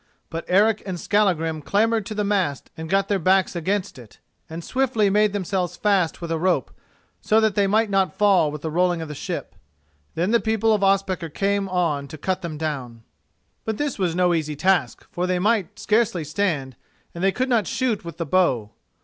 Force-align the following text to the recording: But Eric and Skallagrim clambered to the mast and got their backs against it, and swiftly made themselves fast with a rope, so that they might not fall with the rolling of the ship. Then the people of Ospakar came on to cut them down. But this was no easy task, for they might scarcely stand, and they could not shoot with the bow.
But 0.31 0.45
Eric 0.47 0.81
and 0.87 0.99
Skallagrim 0.99 1.61
clambered 1.61 2.07
to 2.07 2.15
the 2.15 2.23
mast 2.23 2.71
and 2.75 2.89
got 2.89 3.07
their 3.07 3.19
backs 3.19 3.55
against 3.55 3.99
it, 3.99 4.17
and 4.49 4.63
swiftly 4.63 5.11
made 5.11 5.31
themselves 5.31 5.77
fast 5.77 6.19
with 6.21 6.31
a 6.31 6.39
rope, 6.39 6.71
so 7.21 7.39
that 7.39 7.53
they 7.53 7.67
might 7.67 7.91
not 7.91 8.17
fall 8.17 8.51
with 8.51 8.63
the 8.63 8.71
rolling 8.71 9.03
of 9.03 9.09
the 9.09 9.13
ship. 9.13 9.53
Then 10.15 10.31
the 10.31 10.39
people 10.39 10.73
of 10.73 10.81
Ospakar 10.81 11.29
came 11.29 11.69
on 11.69 12.07
to 12.07 12.17
cut 12.17 12.41
them 12.41 12.57
down. 12.57 13.03
But 13.63 13.77
this 13.77 13.99
was 13.99 14.15
no 14.15 14.33
easy 14.33 14.55
task, 14.55 15.05
for 15.11 15.27
they 15.27 15.37
might 15.37 15.77
scarcely 15.77 16.23
stand, 16.23 16.75
and 17.13 17.23
they 17.23 17.31
could 17.31 17.47
not 17.47 17.67
shoot 17.67 18.03
with 18.03 18.17
the 18.17 18.25
bow. 18.25 18.71